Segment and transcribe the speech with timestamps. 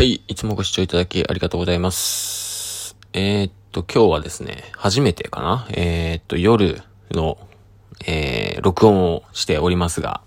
[0.00, 2.96] はい、いつもご視聴いただきありがとうございます。
[3.12, 5.66] えー、っと、今日はですね、初めてかな？
[5.72, 6.80] えー、っと、夜
[7.10, 7.36] の、
[8.06, 10.22] えー、録音をしておりますが、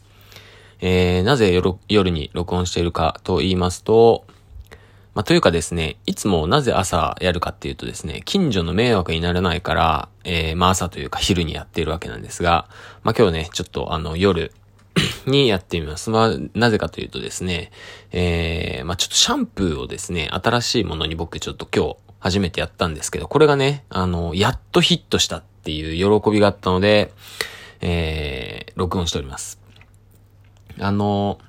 [0.79, 1.59] えー、なぜ
[1.89, 4.27] 夜に録音しているかと言いますと、
[5.15, 12.67] まあ、というかですね、いつもなぜ朝やるかっていうとですね、近所の迷惑にならないから、えー、まあ朝というか昼にやっているわけなんですが、
[13.01, 14.53] まあ、今日ね、ちょっとあの夜、
[15.25, 16.09] にやってみます。
[16.09, 17.71] まあ、なぜかというとですね、
[18.11, 27.11] えー、まあちょっとシャンプーをですね、新しいものに僕ちょっと今日初めてやったんですけど、これがね、あの、やっとヒットしたっていう喜びがあったので、
[27.81, 29.59] えー、録音しております。
[30.79, 31.39] あの、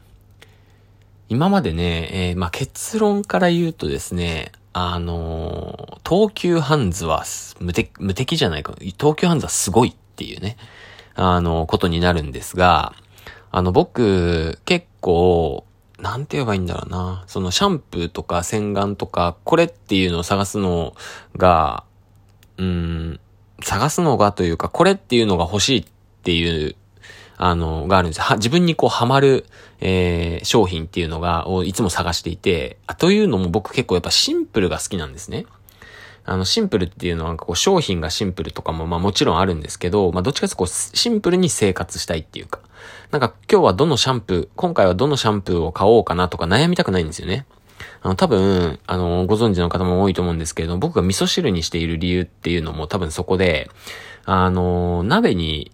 [1.29, 7.25] 今までね、えー、まあ結論から言うとですね、あの東急ハンズは
[7.61, 10.56] 無敵、無敵じゃないか、東急ハンズはすごいっていうね、
[11.15, 12.95] あの、ことになるんですが、
[13.56, 15.64] あの、僕、結構、
[16.00, 17.22] なんて言えばいいんだろうな。
[17.28, 20.96] そのシャンプーとか洗顔とか、これっていうのを探すの
[21.36, 21.84] が、
[22.58, 23.20] うん、
[23.62, 25.84] 探すのがというか、これっていうのが欲しいっ
[26.24, 26.74] ていう、
[27.36, 29.46] あの、があるんですは、自分にこうハマる、
[29.78, 35.46] えー、商品っていうのが、をいつも探していて、あ、というのも僕結構やっぱシンプルが好きなんですね。
[36.27, 42.61] あの、シンプルっていうのは、こう、商品がシンプルとかも、まあもちろんあるんですけど、まあどっちかというとこう、シンプルに生活したいっていうか、
[43.11, 47.47] なんか今日はどのシャンプー、今回はどのシャンプーを買おうかなとか悩みたくないんですよね。
[48.02, 53.70] あの、多分、あの、ご存知の方も多いと思うんですけれど、僕が味噌汁にしている理由っていうのも多分そこで、
[54.25, 55.72] あの、鍋に、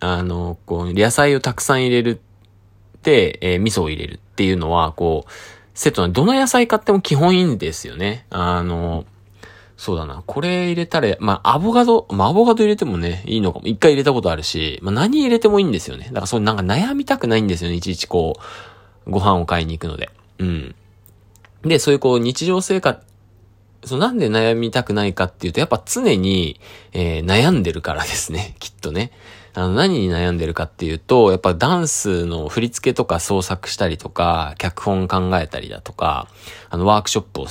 [0.00, 2.20] あの、こう、野菜をたくさん入れる
[2.98, 5.30] って、えー、味噌を入れるっていうのは、こう、
[5.74, 8.26] セットのどの野菜買っても基本いいんですよね。
[8.30, 9.04] あの、
[9.78, 10.24] そうだな。
[10.26, 13.66] これ入れたら、まあ、アボカド、まあ、アボカド入れてもね、いいのかも。
[13.66, 16.06] 一回入れたことあるし、まあ、何入れてもいいんですよね。
[16.08, 17.76] だからそうなんか悩みたくないんですよね。
[17.76, 18.34] いちいちこ
[19.06, 20.10] う、ご飯を買いに行くので。
[20.40, 20.74] うん。
[21.62, 23.00] で、そういうこう、日常生活、
[23.84, 26.60] そうなんで悩みたくないかっていうと、やっぱ常に、
[26.92, 28.56] えー、悩んでるからですね。
[28.60, 29.12] きっとね。
[29.54, 36.26] あの、何に悩んでるかっていうと、やっぱダンスの振り付けとか創作したりとか、脚本考えたりだとか、
[36.68, 37.46] あの、ワークショップを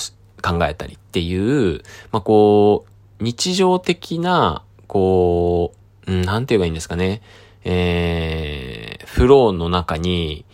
[0.47, 1.81] 考えたりっていう、
[2.11, 5.73] まあ、こう、日常的な、こ
[6.07, 7.21] う、うん、なんて言えばいいんですかね。
[7.63, 10.45] えー、フローの中に、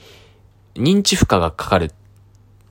[0.75, 1.91] 認知負荷がかかるっ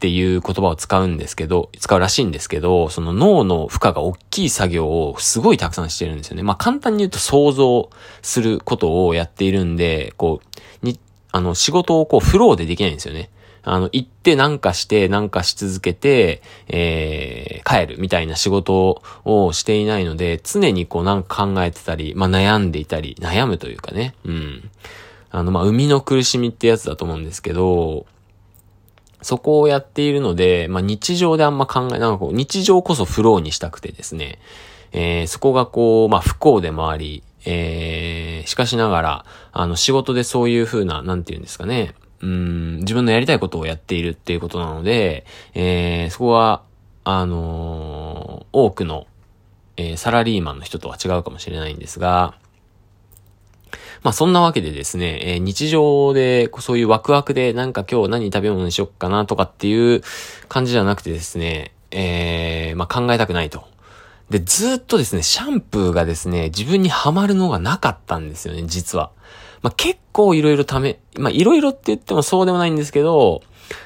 [0.03, 6.43] ていう言葉を使うんですけど、使うらしいんですけど、その脳の負荷が大きい作業をすごいたくさんしてるんですよね。
[6.43, 7.89] まあ簡単に言うと想像
[8.21, 10.41] することをやっているんで、こ
[10.83, 10.99] う、に、
[11.31, 13.31] あの、仕事をこうフローでできないんですよね。
[13.65, 24.71] あの、行ってなんかしてなんかし続けて、えー、帰るみたいな仕事をしていないので、常にこうなんか考えてたり、まあ悩んでいたり、悩むというかね、うん。
[25.31, 28.07] あの、まあ、生みの苦しみってやつだと思うんですけど、
[29.23, 34.39] そこをやっているので、まあ、日常であんま考え、なんかこう、日常こそフローにしたくてですね、
[34.93, 46.63] えー、そこがこう、まあ、不幸でもあり、えー、しかしながら、あの、仕事でそういう風な、なんて言うんですかね、うん、自分のやりたいことをやっているっていうことなので、えー、そこは、
[47.05, 49.07] あのー、多くの、
[49.77, 52.35] えー、サラリーマンの人とは違うかもしれないんですが、
[54.03, 60.03] まあそんなわけでですね、えー、日常でそういうワクワクでなんか今日何食べ物にしよっかなとかっていう
[60.49, 63.65] 感じじゃなくてですね、えー、まあ考えたくないと。
[64.31, 69.11] で、ずっとですね、シャンプーがですね、自分にはまるのがなかったんですよね、実は。
[69.63, 73.43] まあ、結構いろいろ試、まあ、いろいろって言ってもそうでもないんですけど、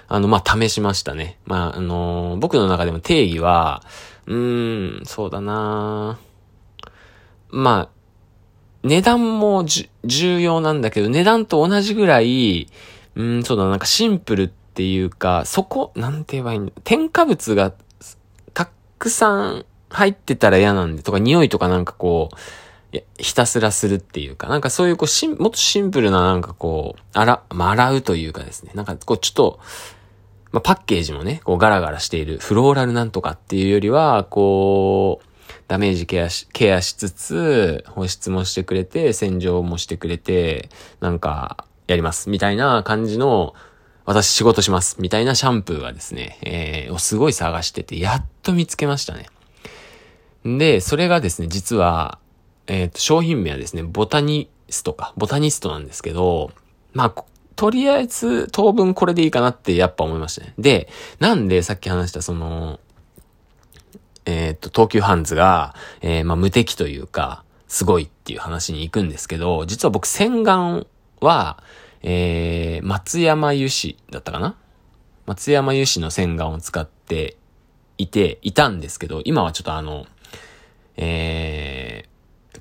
[0.09, 1.39] あの、まあ、試しましたね。
[1.45, 3.83] まあ、あのー、僕の中でも定義は、
[4.27, 6.19] うーん、そうだな
[7.51, 7.97] まあ、
[8.83, 9.65] 値段も
[10.05, 12.69] 重要なんだけど、値段と同じぐらい、
[13.15, 16.73] うん、そうだなんかシンプルっていうか、そこ、なんて言えばいいんだ。
[16.85, 17.73] 添加物が
[18.55, 22.37] たくさん入ってたら嫌なんで、とか匂いとかなんかこう、
[23.19, 29.61] ひたすらするっていうか、なんかそういうこうしん、もっとシンプルななんかこう、洗、まあ、洗うというかですね、なんかこうちょっと、
[30.53, 35.27] まあ、パッケージもね、こうガラガラしているフローラルなんとかっていうよりは、こう、
[35.69, 42.31] ダメージケアし、ケアしつつ、保湿もしてくれて、洗浄もしてくれて、なんか、やります。
[42.31, 43.55] みたいな感じの、
[44.05, 44.97] 私仕事します。
[45.01, 49.27] みたいなシャンプーがですね、えー、をすごい探してて、やっと見つけましたね。
[50.45, 52.21] で、それがですね、実は、
[52.67, 56.51] えっ、ー、と、商品名はですね、ボタニストか、ボタニストなんですけど、
[56.93, 57.25] まあ、
[57.55, 60.55] とりあえず当分これでいいかなってやっぱ思いましたね。
[60.59, 60.89] で、
[61.21, 62.81] なんでさっき話したその、
[64.27, 70.87] えっ、ー、と、東急ハンズが、えー、まあ、無敵というか、すごいっていう話に行くんですけど、実は僕洗顔
[71.21, 71.63] は、
[72.03, 74.57] えー、松山油脂だったかな？
[75.27, 77.37] 松山油脂の洗顔を使って
[77.99, 80.07] いて、いたんですけど、今はちょっとあの、
[80.97, 81.86] えー、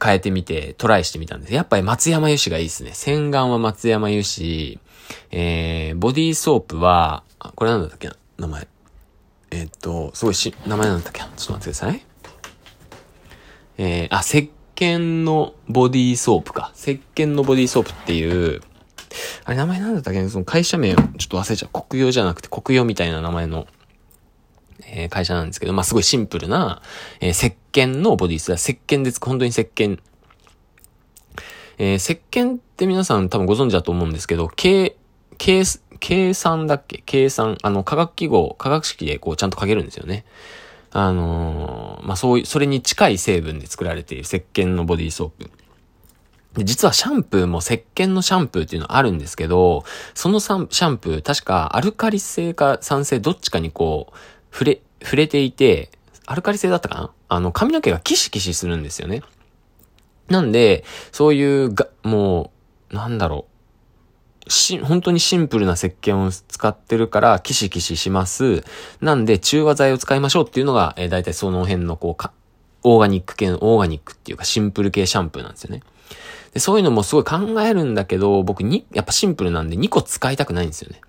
[0.03, 1.53] 変えてみて、トライしてみたんです。
[1.53, 2.91] やっぱり松山油脂がいいですね。
[2.93, 4.79] 洗顔は松山油脂、
[5.31, 8.15] えー、ボディーソープは、あ、これなんだったっけな？
[8.37, 8.67] 名前。
[9.51, 11.27] え、っと、すごいし、名前なんだったっけな？
[11.37, 12.05] ちょっと待ってください。
[13.77, 16.71] えー、あ、石鹸のボディーソープか。
[16.75, 18.61] 石鹸のボディーソープっていう、
[19.45, 21.81] あれ名前なんだったっけその会社名をちょっと忘れちゃう。
[21.81, 23.67] 国用じゃなくて国用みたいな名前の、
[24.83, 26.81] えー、会社なんですけど、まあ、すごいシンプルな、
[27.19, 28.53] えー、石鹸のボディース。
[28.53, 29.19] 石鹸です。
[29.23, 29.99] 本当に石鹸。
[31.77, 34.95] えー、石鹸って皆さん多分ご存知だと思うんですけど、計、
[35.37, 35.63] 計、
[35.99, 37.03] 計算だっけ？
[37.05, 40.25] 計算、あの、化学記号、化学式でこうちゃんと書けるんですよね。
[40.91, 45.51] あのー、まあ、そういう、それに近い成分で作られている石鹸のボディーソープ。
[46.53, 49.83] で、実はシャンプーも石鹸のシャンプーっていうのあるんですけど、
[50.13, 54.15] そのシャンプー、確かアルカリ性か酸性どっちかにこう、
[54.55, 55.89] 触れ、触れていて、
[56.25, 57.11] アルカリ性だったかな？
[57.27, 59.21] あの、髪の毛がキシキシするんですよね。
[60.29, 62.53] なんで、そういうが、も
[62.89, 63.47] う、なんだろ
[64.47, 64.49] う。
[64.49, 68.63] し、本当にシンプルな石鹸を使ってるから、キシキシします。
[69.01, 72.31] なんで、中和剤を使いましょうっていうのが、えー、大体その辺のこうか、
[72.83, 75.83] オーガニック系の、オーガニックっていうかシンプル系シャンプーなんですよね。
[76.53, 81.01] でそういうのもすごい考えるんだけど、僕に、やっぱシンプルなんで2個使いたくないんですよね。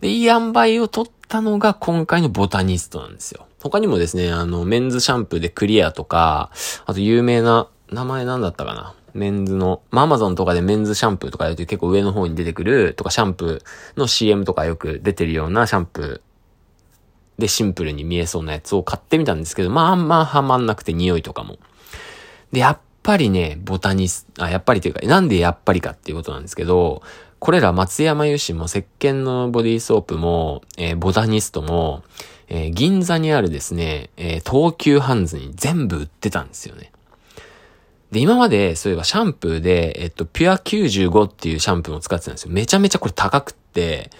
[0.00, 3.46] で、いい塩梅を取ったのが今回のボタニストなんですよ。
[3.62, 6.50] 他にもですね、あの、メンズシャンプーでクリアとか、
[6.86, 21.58] あと有名な、名前なんだったかなメンズの、まあ、アマゾンとかでメンズシャンプーとかやると結構上の方に出てくるとかシャンプーの CM とかよく出てるようなシャンプーでシンプルに見えそうなやつを買ってみたんですけど、まああんまハマんなくて匂いとかも。
[22.52, 27.02] で、やっぱりね、ボタニス、あ、やっぱりというか、なんでやっぱりかっていうことなんですけど、
[27.40, 32.04] これら松山油脂も石鹸のボディーソープも、えー、ボタニストも、
[32.48, 36.92] えー、銀座にあるですね、えー、東急ハンズに全部売ってたんですよね。
[38.10, 42.52] で、今まで、そういえばシャンプーで、えっと、ピュア95っていうシャンプーを使ってたんですよ。
[42.52, 44.10] めちゃめちゃこれ高くって、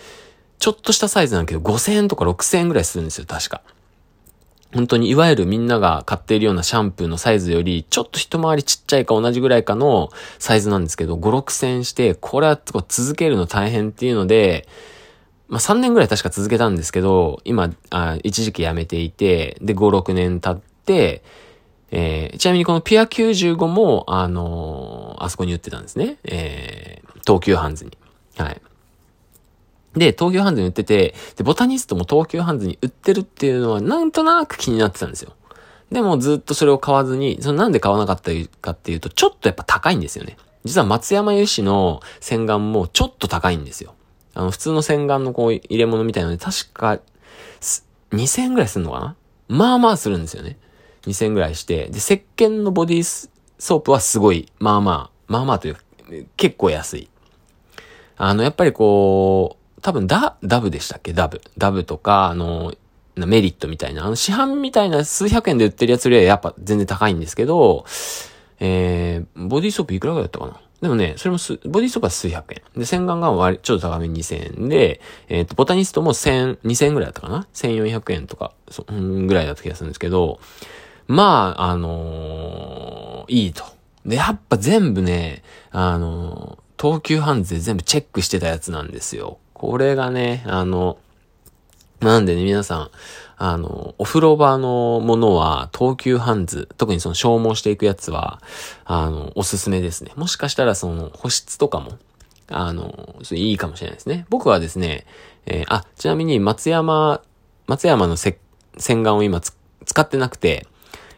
[0.58, 3.62] ちょっとしたサイズなんだけど、5000円とか6000円ぐらいするんですよ、確か。
[4.72, 14.68] 本当にいわゆるみんなが買っているようなシャンプーのサイズより、ちょっと一回りちっちゃいか同じぐらいかのサイズなんですけど、5、6千して、これは続けるの大変っていうので、
[15.48, 21.24] まあ3年ぐらい確か続けたんですけど、今、あ一時期やめていて、で、5、6年経って、
[21.90, 26.18] えー、ちなみにこのピア95も、あのー、あそこに売ってたんですね。
[26.22, 27.90] えー、東急ハンズに。
[28.36, 28.62] はい。
[29.94, 35.32] で、東急ハンズに売ってて、で、ボタニストも東急ハンズに売ってるっていうのはなんとなく気になってたんですよ。
[35.90, 40.36] でもずっとそれを買わずに、そのなんで買わなかったかっていうと、ちょっとやっぱ高いんですよね。
[40.64, 43.94] 実は松山油脂の洗顔もちょっと高いんですよ。
[44.34, 47.00] あの、普通の洗顔のこう入れ物みたいなので、確か、
[48.12, 49.16] 2000円ぐらいするのかな？
[49.48, 50.58] まあまあするんですよね。
[51.02, 51.88] 2000円ぐらいして。
[51.88, 53.28] で、石鹸のボディ
[53.58, 55.80] ソープはすごい、まあまあ、まあまあというか、
[56.36, 57.08] 結構安い。
[58.16, 61.12] あの、やっぱりこう、多分ダ、ダブでしたっけ？
[61.12, 61.40] ダブ。
[61.58, 62.72] ダブとか、あの、
[63.16, 67.84] メリットみたいな、あの市販みたいな数百円で売ってるやつよりはやっぱ全然高いんですけど、
[68.60, 70.60] えー、ボディーソープいくらぐらいだったかな？
[70.80, 72.62] でもね、それもす、ボディーソープは数百円。
[72.74, 80.40] で、洗顔が割ちょっと高めに2000円で、えっ、ー、と、ボタニストも1000、2000円ぐらいだったかな ?1400 円とか、そ、うんぐらいだった気がするんですけど、
[81.06, 83.64] まあ、あのー、いいと。
[84.06, 89.38] で、やっぱ全部ね、あのー、東急ハンズで全部チェックしてたやつなんですよ。
[89.60, 90.96] これがね、あの、
[92.00, 92.90] なんでね、皆さん、
[93.36, 98.40] あの、お風呂場のものは、東急ハンズ、特にその消耗していくやつは、
[98.86, 100.12] あの、おすすめですね。
[100.16, 101.98] もしかしたらその保湿とかも、
[102.48, 104.24] あの、いいかもしれないですね。
[104.30, 105.04] 僕はですね、
[105.44, 107.20] えー、あ、ちなみに松山、
[107.66, 108.38] 松山のせ
[108.78, 110.66] 洗顔を今使ってなくて、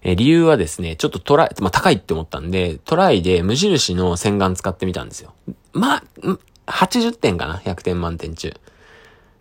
[0.02, 5.32] えー、理由はですね、ちょっとトライ、まあ、高いって思ったんで、トライで無印の洗顔使ってみたんですよ。
[5.72, 6.02] まあ、
[6.66, 8.54] 80点かな ?100 点満点中。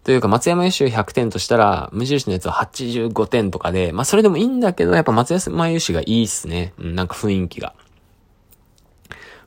[0.03, 6.73] というか、松山優秀100点としたら、無印のやつは85点とかで、まあそれでもいいんだけど、やっぱ松山優秀がいいっすね。
[6.79, 7.75] うん、なんか雰囲気が。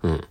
[0.03, 0.25] うん。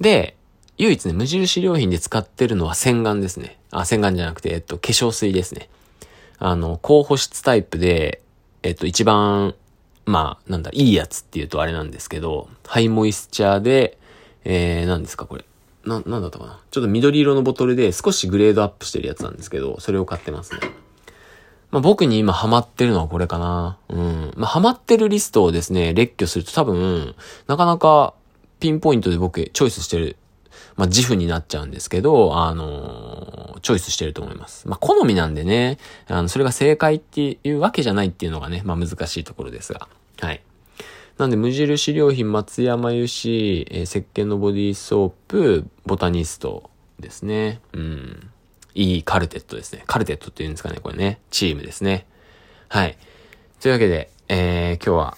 [0.00, 0.36] で、
[0.78, 3.58] 唯一ね、無印良品で使ってるのは洗顔ですね。
[3.70, 5.68] あ、洗顔じゃなくて、えっと、化粧水ですね。
[6.38, 8.22] あの、高保湿タイプで、
[8.62, 9.54] えっと、一番、
[10.04, 13.98] まあ、なんだ、いいやつっていうとあれなんですけど、ハイモイスチャーで、
[14.44, 15.44] えー、何ですか、これ。
[15.86, 16.60] な、なんだったかな？
[16.70, 20.60] ちょっと緑色のボトルで少しグレードアップしてるやつなんですけど、それを買ってますね。
[21.70, 23.78] まあ、僕に今ハマってるのはこれかな。
[23.88, 24.32] うん。
[24.36, 27.14] まあ、ハマってるリストをですね、列挙すると多分、
[27.48, 28.14] なかなか
[28.60, 30.16] ピンポイントで僕チョイスしてる、
[30.76, 34.68] まあ、自負になっちゃうんですけど、あのー、チョイスしてると思います。
[34.68, 39.88] まあ、好みなんでね、あの、それが正解っていうわけじゃないっていうのがね、まあ、難しいところですが。
[40.20, 40.40] はい。
[41.18, 46.70] なんで、無印良品松山油脂、えー、石鹸のボディーソープ、ボタニスト
[47.00, 47.60] ですね。
[47.72, 48.30] うん。
[48.74, 49.84] いいカルテットですね。
[49.86, 51.20] カルテットって言うんですかね、これね。
[51.30, 52.06] チームですね。
[52.68, 52.98] はい。
[53.60, 55.16] というわけで、えー、今日は、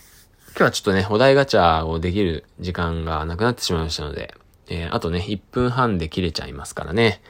[0.50, 4.35] 今日はちょっとね、お題ガチャをできる時間がなくなってしまいましたので、
[4.69, 7.21] えー、あとね、1分半で切れちゃいますからね。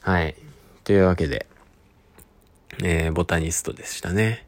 [0.00, 0.36] はい。
[0.84, 1.46] というわけで、
[2.84, 4.46] えー、ボタニストでしたね。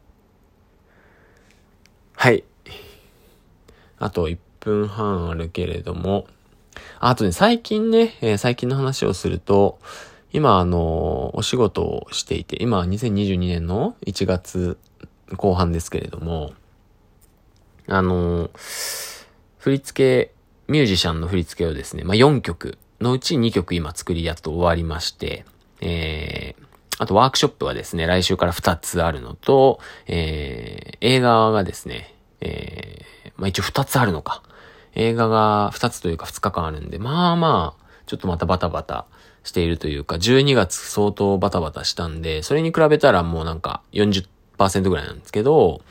[2.15, 2.45] はい。
[3.99, 6.27] あと1分半あるけれども、
[7.01, 9.79] あとね、最近ね、えー、最近の話をすると、
[10.33, 14.79] 今、あの、お仕事をしていて、今、2022年の1月
[15.37, 16.55] 後半ですけれども、
[17.87, 18.51] あの、
[19.59, 20.35] 振り付け、
[20.67, 25.45] ミュージシャンの振り付けをですね、まあ、4曲のうち2曲今作りやっと終わりまして、
[25.81, 26.65] えー、
[26.99, 32.14] あとワークショップはですね、来週から2つあるのと、えー、映画がですね、
[32.45, 34.43] えー、まあ、一応2つあるのか。
[34.95, 39.07] 映画が2つというか2日間あるんで、まあまあ、ちょっとまたバタバタ
[39.43, 45.83] しているというか、12月相当バタバタしたんで、それに比べたらもうなんか40%ぐらいなんですけど、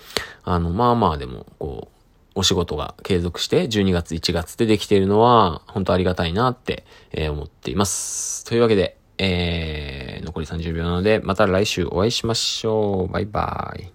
[0.43, 1.93] あの、まあまあでも、こう、
[2.35, 8.43] お仕事が継続して12月1月でできているのは、本当ありがたいなって、え、思っています。
[8.45, 13.11] というわけで、えー、残り30秒なので、また来週お会いしましょう。
[13.11, 13.92] バイバイ。